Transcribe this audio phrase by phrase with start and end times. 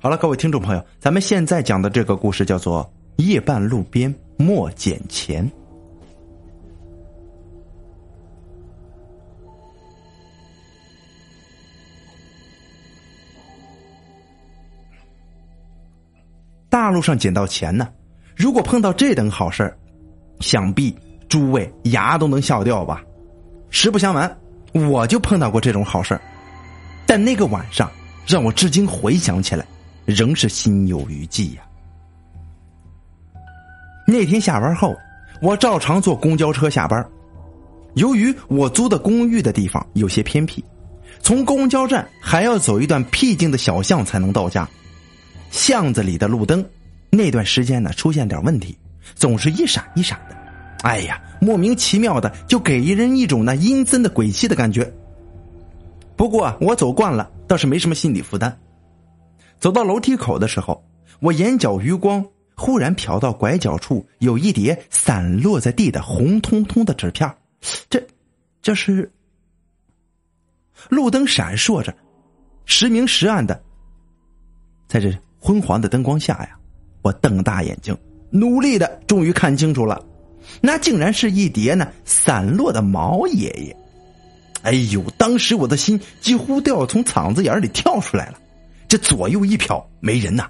[0.00, 2.88] 好了，各位听众朋友，咱们现在讲的这个故事叫做
[3.24, 5.44] 《夜半路边莫捡钱》。
[16.70, 17.88] 大路上捡到钱呢，
[18.36, 19.76] 如果碰到这等好事
[20.38, 20.96] 想必
[21.28, 23.02] 诸位牙都能笑掉吧？
[23.70, 24.38] 实不相瞒，
[24.72, 26.16] 我就碰到过这种好事
[27.04, 27.90] 但那个晚上
[28.28, 29.66] 让我至今回想起来。
[30.08, 31.62] 仍是心有余悸呀。
[34.06, 34.96] 那天下班后，
[35.42, 37.06] 我照常坐公交车下班。
[37.94, 40.64] 由于我租的公寓的地方有些偏僻，
[41.20, 44.66] 从公交站还要走一段僻静的小巷才能到家。
[45.50, 46.64] 巷子里的路灯
[47.10, 48.78] 那段时间呢出现点问题，
[49.14, 50.36] 总是一闪一闪的。
[50.84, 54.90] 哎呀，莫名其妙的就给人一种那阴森的鬼气的感觉。
[56.16, 58.58] 不过我走惯了，倒是没什么心理负担。
[59.60, 60.84] 走到楼梯口的时候，
[61.20, 67.32] 我眼角余光忽然瞟到拐角处有一叠散落在地的红彤彤的纸片
[67.90, 68.04] 这，
[68.62, 69.10] 这是？
[70.88, 71.92] 路灯闪烁着，
[72.64, 73.60] 时明时暗的，
[74.86, 76.56] 在这昏黄的灯光下呀，
[77.02, 77.96] 我瞪大眼睛，
[78.30, 80.00] 努力的终于看清楚了，
[80.60, 83.76] 那竟然是一叠呢散落的毛爷爷。
[84.62, 88.38] 哎呦，当时我的心几乎都要从嗓子眼里跳出来了。
[88.88, 90.48] 这左右一瞟，没人呐，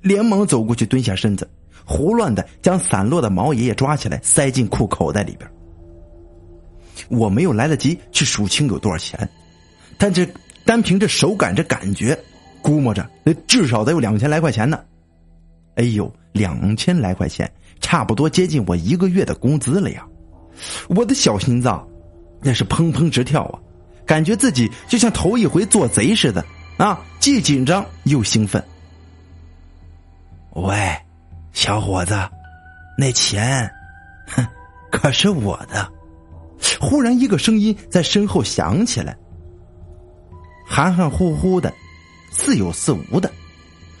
[0.00, 1.48] 连忙走过去，蹲下身子，
[1.84, 5.48] 胡乱的将散落的毛爷爷抓起来，塞进裤口袋里边。
[7.08, 9.28] 我没有来得及去数清有多少钱，
[9.98, 10.26] 但这
[10.64, 12.18] 单凭这手感这感觉，
[12.62, 14.80] 估摸着那至少得有两千来块钱呢。
[15.74, 20.06] 哎呦，两千来块钱，差不多接近我一个月的工资了呀！
[20.88, 21.86] 我的小心脏
[22.40, 23.60] 那是砰砰直跳啊，
[24.06, 26.42] 感觉自己就像头一回做贼似的。
[26.76, 28.62] 啊，既紧张又兴奋。
[30.50, 30.74] 喂，
[31.52, 32.14] 小伙子，
[32.98, 33.70] 那钱，
[34.26, 34.46] 哼，
[34.90, 35.90] 可是我的。
[36.80, 39.16] 忽然，一个声音在身后响起来，
[40.66, 41.72] 含含糊糊的，
[42.30, 43.30] 似有似无的，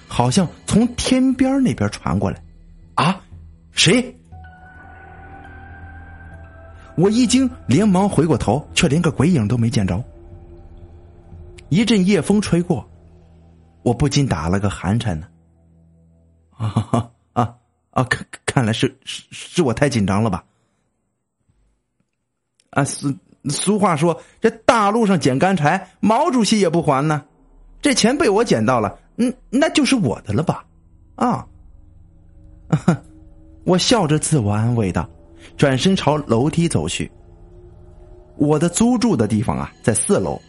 [0.08, 2.42] 好像从天边那边传过来。
[2.94, 3.20] 啊，
[3.72, 4.14] 谁？
[6.96, 10.02] 我一惊，连忙回过头，却连个鬼影都没见着。
[11.76, 12.88] 一阵夜风吹过，
[13.82, 15.26] 我不禁打了个寒颤呢。
[16.56, 17.54] 啊啊
[17.90, 18.02] 啊！
[18.04, 20.42] 看看来是是是我太紧张了吧？
[22.70, 23.14] 啊，俗
[23.50, 27.22] 俗话说，这大路上捡干柴，毛主席也不还呢。
[27.82, 30.64] 这钱被我捡到了，嗯，那就是我的了吧？
[31.16, 31.46] 啊！
[33.64, 35.06] 我笑着自我安慰道，
[35.58, 37.12] 转身朝楼梯走去。
[38.38, 40.40] 我的租住的地方啊，在四楼。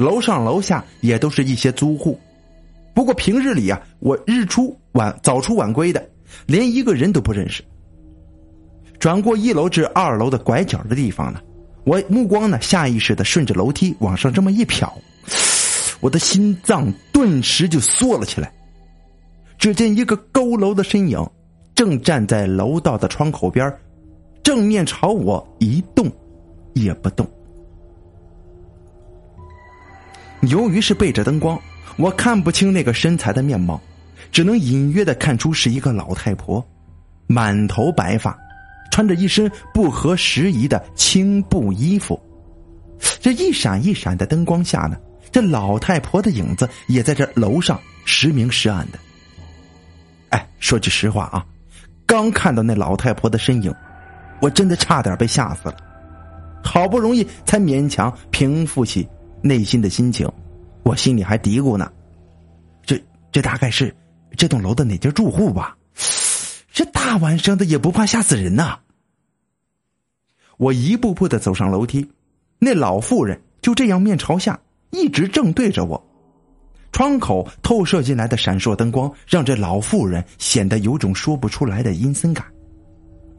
[0.00, 2.18] 楼上楼下也都是一些租户，
[2.94, 6.02] 不过平日里啊，我日出晚早出晚归的，
[6.46, 7.62] 连一个人都不认识。
[8.98, 11.38] 转过一楼至二楼的拐角的地方呢，
[11.84, 14.90] 我目光呢下意识的顺着楼梯往上这么一瞟，
[16.00, 18.50] 我的心脏顿时就缩了起来。
[19.58, 21.22] 只见一个佝偻的身影，
[21.74, 23.70] 正站在楼道的窗口边，
[24.42, 26.10] 正面朝我一动
[26.72, 27.30] 也不动。
[30.42, 31.60] 由于是背着灯光，
[31.96, 33.80] 我看不清那个身材的面貌，
[34.32, 36.66] 只能隐约的看出是一个老太婆，
[37.26, 38.36] 满头白发，
[38.90, 42.18] 穿着一身不合时宜的青布衣服。
[43.20, 44.96] 这一闪一闪的灯光下呢，
[45.30, 48.98] 这老太婆的影子也在这楼上时明时暗的。
[50.30, 51.44] 哎，说句实话啊，
[52.06, 53.74] 刚看到那老太婆的身影，
[54.40, 55.76] 我真的差点被吓死了，
[56.64, 59.06] 好不容易才勉强平复起。
[59.42, 60.30] 内心的心情，
[60.82, 61.90] 我心里还嘀咕呢。
[62.84, 63.02] 这
[63.32, 63.94] 这大概是
[64.36, 65.76] 这栋楼的哪家住户吧？
[66.72, 68.78] 这大晚上的也不怕吓死人呐！
[70.56, 72.06] 我一步步的走上楼梯，
[72.58, 74.58] 那老妇人就这样面朝下，
[74.90, 76.02] 一直正对着我。
[76.92, 82.46] 窗口透射进来的闪烁灯光，让这老妇人显得有种说不出来的阴森感。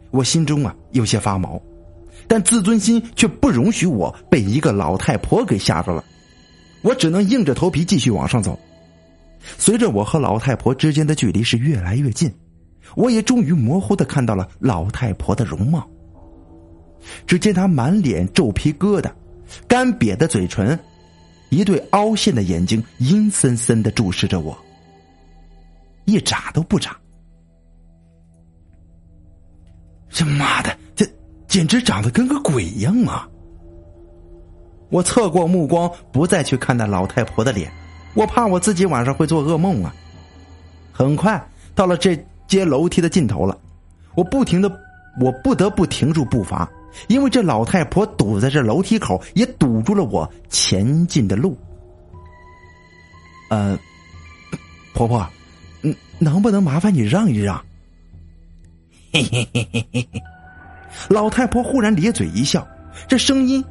[0.09, 1.61] 我心中啊有些发毛。
[2.31, 6.01] 但自尊心却不容许我被一个老太婆给吓着了，
[6.81, 8.57] 我只能硬着头皮继续往上走。
[9.57, 12.33] 随着我和老太婆之间的距离是越来越近，
[12.95, 15.85] 我也终于模糊的看到了老太婆的容貌。
[17.27, 19.11] 只见她满脸皱皮疙瘩，
[19.67, 20.79] 干瘪的嘴唇，
[21.49, 24.57] 一对凹陷的眼睛阴森森的注视着我，
[26.05, 26.97] 一眨都不眨。
[30.09, 30.77] 这妈的！
[31.51, 33.27] 简直长得跟个鬼一样啊！
[34.89, 37.69] 我侧过目光，不再去看那老太婆的脸，
[38.13, 39.93] 我怕我自己晚上会做噩梦啊！
[40.93, 41.45] 很快
[41.75, 42.17] 到了这
[42.47, 43.59] 阶楼梯的尽头了，
[44.15, 44.71] 我不停的，
[45.19, 46.71] 我不得不停住步伐，
[47.09, 51.57] 因为这老太婆堵在这楼梯口，也堵住了我前进的路。
[53.49, 53.77] 呃，
[54.93, 55.27] 婆婆，
[55.81, 57.61] 嗯，能不能麻烦你让一让？
[59.11, 60.23] 嘿嘿嘿嘿嘿嘿，
[61.09, 62.67] 老太婆忽然咧嘴一笑，
[63.07, 63.63] 这声音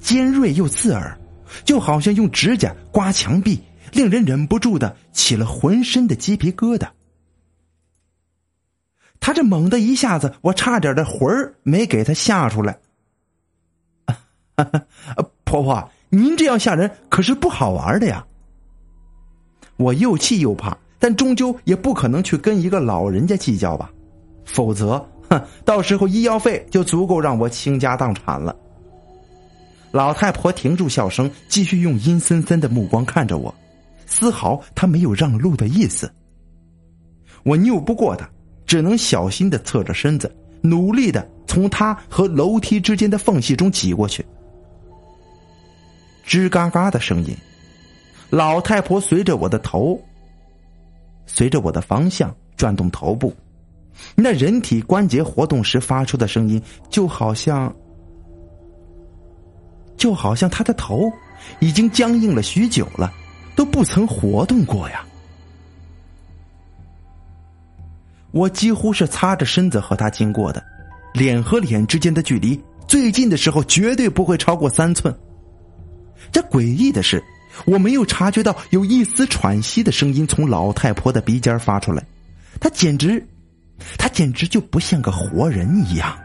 [0.00, 1.18] 尖锐又刺耳，
[1.64, 3.62] 就好像用指甲刮墙壁，
[3.92, 6.88] 令人忍不住的起了浑身的鸡皮疙瘩。
[9.20, 12.78] 他这猛的一下子，我差点的魂儿没给他吓出来。
[15.44, 15.90] 婆婆。
[16.10, 18.24] 您这样吓人可是不好玩的呀！
[19.76, 23.90] 我又气又怕，但终究也不可能去跟一个老人家计较吧，
[24.46, 28.54] 否则，哼， 到时候医药费就足够让我倾家荡产了。
[29.90, 33.54] 老太婆停住笑声，继续用阴森森的目光看着我，
[34.06, 36.12] 丝毫她没有让路的意思。
[37.42, 38.28] 我拗不过她，
[38.66, 40.30] 只能小心的侧着身子，
[40.60, 44.24] 努力的从她和楼梯之间的缝隙中挤过去。
[46.26, 47.34] 吱嘎嘎的声音，
[48.28, 49.98] 老太婆随着我的头，
[51.24, 53.32] 随着我的方向转动头部，
[54.14, 56.60] 那人体关节活动时发出的声音，
[56.90, 57.74] 就好像，
[59.96, 61.10] 就好像他的头
[61.60, 63.12] 已经僵硬了许久了，
[63.54, 65.04] 都不曾活动过呀。
[68.30, 70.62] 我几乎是擦着身子和他经过的，
[71.14, 75.12] 脸和脸之间的距离，最近的时候绝对不会超过三寸。
[76.30, 77.22] 这诡异的是，
[77.64, 82.04] 我没有察觉到有一丝喘息的声音从老太婆的鼻尖发出来，
[82.60, 83.26] 她简直，
[83.96, 86.16] 他简直就不像个活人一样。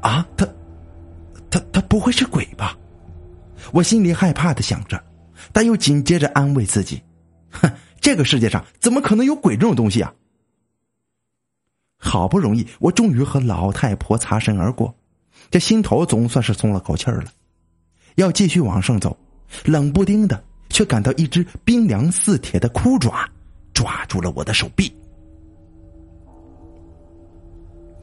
[0.00, 0.46] 啊，他，
[1.50, 2.76] 他他不会是鬼吧？
[3.72, 5.02] 我心里害怕的想着，
[5.52, 7.02] 但又紧接着安慰自己：，
[7.50, 7.70] 哼，
[8.00, 10.12] 这个世界上怎么可能有鬼这种东西啊？
[11.98, 14.94] 好不容易，我终于和老太婆擦身而过，
[15.50, 17.32] 这心头总算是松了口气儿了。
[18.14, 19.18] 要继续往上走，
[19.64, 23.28] 冷不丁的，却感到一只冰凉似铁的枯爪
[23.78, 24.92] 抓住了我的手臂。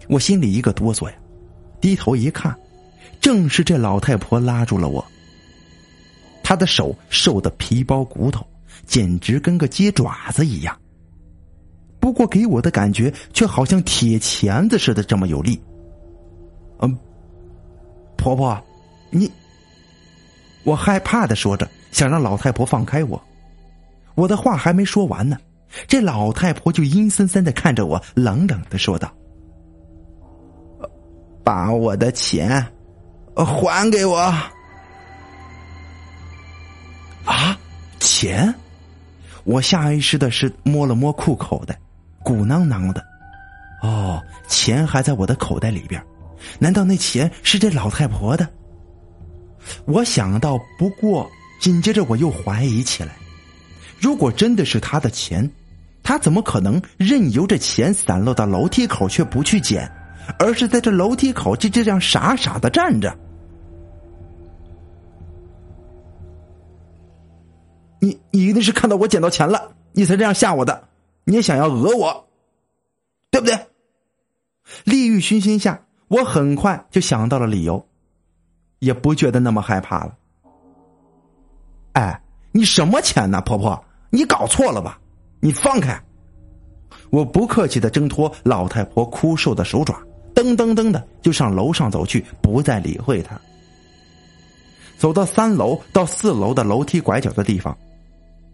[0.07, 1.16] 我心里一个哆嗦呀，
[1.81, 2.57] 低头一看，
[3.19, 5.06] 正是这老太婆拉住了我。
[6.42, 8.48] 她的手瘦的皮包骨头，
[8.86, 10.80] 简直跟个鸡爪子一样。
[12.00, 15.62] 不过给我的感觉却好像铁钳子似的这么有力。
[16.80, 16.98] 嗯，
[18.16, 18.57] 婆婆，
[19.10, 19.30] 你。
[20.63, 23.21] 我害怕的说着，想让老太婆放开我。
[24.13, 25.38] 我的话还没说完呢，
[25.88, 29.13] 这老太婆就阴森森的看着我，冷冷的说道
[31.44, 32.66] ：“把我的钱
[33.36, 34.18] 还给我。”
[37.25, 37.57] 啊，
[38.00, 38.54] 钱！
[39.44, 41.78] 我下意识的是摸了摸裤口袋，
[42.24, 43.04] 鼓囊囊的。
[43.81, 46.01] 哦，钱还在我的口袋里边，
[46.57, 48.48] 难道那钱是这老太婆的？
[49.86, 51.30] 我想到，不过
[51.60, 53.16] 紧接着我又怀疑起来：
[54.00, 55.50] 如果真的是他的钱，
[56.06, 59.92] 他怎么可能任由这钱散落到楼梯口却不去捡，
[60.38, 63.18] 而是在这楼梯口就这样傻傻的站着？
[68.00, 70.88] 你你一定是看到我捡到钱了，你才这样吓我的，
[71.24, 72.28] 你也想要讹我，
[73.31, 73.59] 对不对？
[74.83, 77.83] 利欲熏心下，我很快就想到了理由。
[78.78, 80.16] 也不觉得那么害怕了。
[81.94, 82.21] 哎，
[82.52, 83.83] 你什么钱呢，婆婆？
[84.12, 85.00] 你搞错了吧？
[85.45, 86.02] 你放开！
[87.11, 89.95] 我不客气的挣脱老太婆枯瘦的手爪，
[90.33, 93.40] 噔噔噔的就上楼上走去，不再理会她。
[94.97, 97.78] 走到三楼到四楼的楼梯拐角的地方，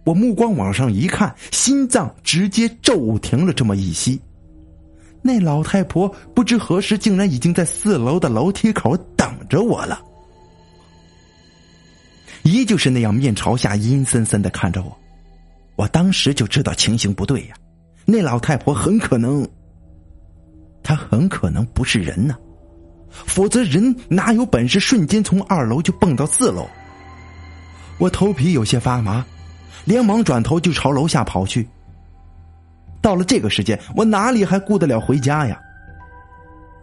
[0.04, 4.20] 我目光往上一看，心脏直接骤停了这么一息。
[5.22, 9.98] 那老太婆不知何时竟然已经在四楼的楼梯口等着我了。
[12.44, 14.98] 依旧是那样面朝下，阴森森的看着我。
[15.82, 17.56] 我当时就知道情形不对呀，
[18.06, 19.48] 那老太婆很可能，
[20.84, 22.38] 她很可能不是人呢，
[23.10, 26.68] 否则人哪有本事瞬间从二楼就蹦到四楼？
[27.98, 29.26] 我头皮有些发麻，
[29.84, 31.68] 连忙转头就朝楼下跑去。
[33.02, 35.60] 到了这个时间，我哪里还顾得了回家呀？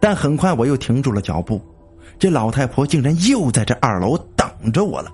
[0.01, 1.61] 但很快我又停住了脚步，
[2.19, 5.09] 这老太婆竟然又在这二楼等着我了。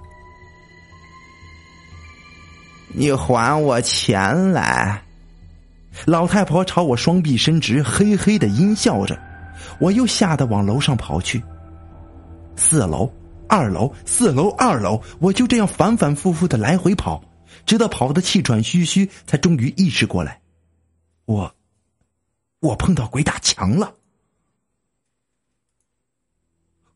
[2.98, 5.04] 你还我钱来！
[6.06, 9.20] 老太婆朝我双臂伸直，嘿嘿的阴笑着。
[9.80, 11.44] 我又吓得往楼上跑去。
[12.56, 13.12] 四楼、
[13.50, 17.24] 二楼、四楼、二楼，我就这样反反复复的来回跑，
[17.66, 20.40] 直到跑得气喘吁吁，才终于意识过来，
[21.26, 21.54] 我，
[22.62, 23.94] 我碰到鬼打墙了。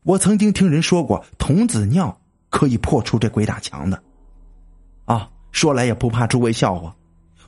[0.02, 4.02] 我曾经听人说过，童子尿可以破除这鬼打墙的。
[5.04, 6.94] 啊，说来也不怕诸位笑话，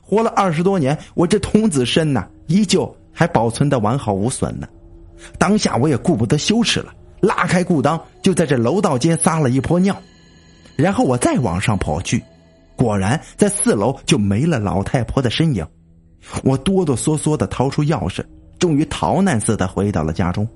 [0.01, 4.67] 活了二十多年，我这童子身呐，依旧还保存的完好无损呢。
[5.37, 9.95] 当下我也顾不得羞耻了，拉开裤裆就在这楼道间撒了一泼尿，
[10.75, 12.21] 然后我再往上跑去，
[12.75, 15.65] 果然在四楼就没了老太婆的身影。
[16.43, 18.23] 我哆哆嗦嗦的掏出钥匙，
[18.59, 20.47] 终于逃难似的回到了家中。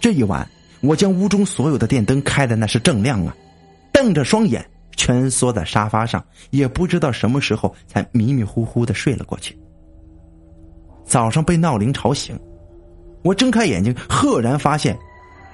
[0.00, 0.48] 这一晚，
[0.80, 3.34] 我将屋中所有的电灯开的那是正亮啊，
[3.92, 4.64] 瞪着双眼，
[4.96, 9.58] 蜷缩在沙发上，也不知道什么时候才迷迷糊糊的睡了过去。
[11.04, 12.38] 早上被闹铃吵醒，
[13.22, 14.96] 我睁开眼睛，赫然发现，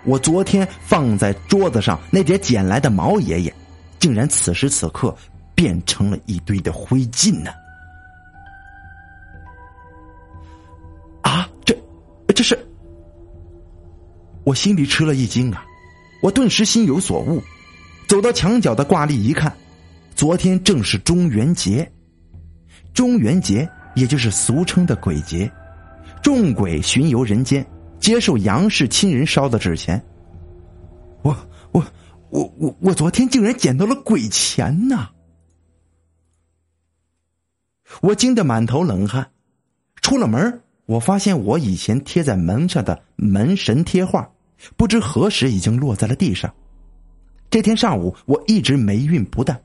[0.04, 3.54] 我昨天放在桌子上那叠捡来的毛爷爷，
[3.98, 5.16] 竟然此时此刻
[5.54, 7.50] 变成了一堆的灰烬呢！
[14.44, 15.64] 我心里吃了一惊啊！
[16.20, 17.42] 我顿时心有所悟，
[18.06, 19.54] 走到墙角的挂历一看，
[20.14, 21.90] 昨天正是中元节。
[22.92, 25.50] 中元节也就是俗称的鬼节，
[26.22, 27.66] 众鬼巡游人间，
[27.98, 30.02] 接受杨氏亲人烧的纸钱。
[31.22, 31.36] 我
[31.72, 31.84] 我
[32.30, 35.08] 我我我昨天竟然捡到了鬼钱呐！
[38.02, 39.30] 我惊得满头冷汗，
[40.02, 44.30] 出了门，我发现我以前贴在门上的门神贴画。
[44.76, 46.52] 不知何时已经落在了地上。
[47.50, 49.60] 这天上午我一直霉运不淡，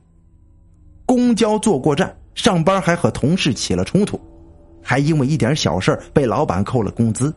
[1.04, 4.20] 公交坐过站，上班还和同事起了冲突，
[4.82, 7.34] 还因为一点小事被老板扣了工资。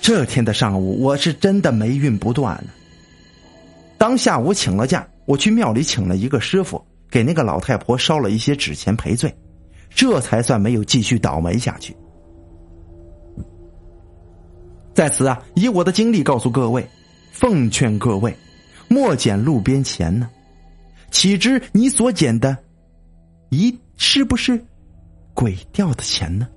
[0.00, 2.70] 这天的上午我是真的霉运不断呢。
[3.96, 9.34] 当下午请了假，我去庙里请了一个师傅，给那个老太婆烧了一些纸钱赔罪，
[9.90, 11.96] 这才算没有继续倒霉下去。
[14.98, 16.84] 在此啊，以我的经历告诉各位，
[17.30, 18.36] 奉劝各位，
[18.88, 20.28] 莫捡路边钱呢。
[21.12, 22.56] 岂知你所捡的，
[23.50, 24.60] 一是不是
[25.34, 26.48] 鬼掉的钱呢？